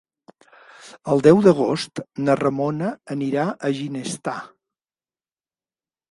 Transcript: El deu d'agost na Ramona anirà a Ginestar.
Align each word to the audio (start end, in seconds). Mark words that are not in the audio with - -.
El 1.15 1.19
deu 1.25 1.41
d'agost 1.47 1.99
na 2.27 2.35
Ramona 2.39 2.87
anirà 3.17 3.43
a 3.53 3.71
Ginestar. 3.81 4.35